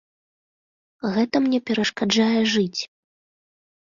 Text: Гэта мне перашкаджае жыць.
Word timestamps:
Гэта 1.17 1.35
мне 1.45 1.59
перашкаджае 1.67 2.41
жыць. 2.55 2.81